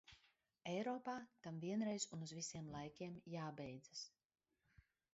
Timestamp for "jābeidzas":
3.37-4.07